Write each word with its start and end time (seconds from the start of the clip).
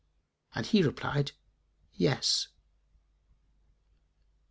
and 0.55 0.65
he 0.65 0.81
replied, 0.81 1.33
"Yes." 1.93 2.47